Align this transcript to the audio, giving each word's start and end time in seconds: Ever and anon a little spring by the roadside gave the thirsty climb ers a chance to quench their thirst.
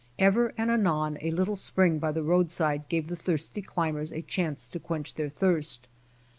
Ever 0.17 0.51
and 0.57 0.71
anon 0.71 1.19
a 1.21 1.29
little 1.29 1.55
spring 1.55 1.99
by 1.99 2.11
the 2.11 2.23
roadside 2.23 2.89
gave 2.89 3.05
the 3.05 3.15
thirsty 3.15 3.61
climb 3.61 3.95
ers 3.97 4.11
a 4.11 4.23
chance 4.23 4.67
to 4.69 4.79
quench 4.79 5.13
their 5.13 5.29
thirst. 5.29 5.87